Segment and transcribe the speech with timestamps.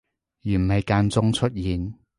[0.43, 1.93] 而唔係間中出現